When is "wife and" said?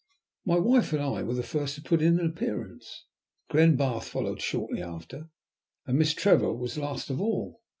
0.57-1.03